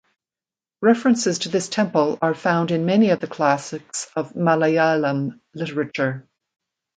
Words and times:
References 0.81 1.37
to 1.37 1.49
this 1.49 1.69
temple 1.69 2.17
are 2.23 2.33
found 2.33 2.71
in 2.71 2.87
many 2.87 3.11
of 3.11 3.19
the 3.19 3.27
classics 3.27 4.07
of 4.15 4.33
Malayalam 4.33 5.39
Literature. 5.53 6.27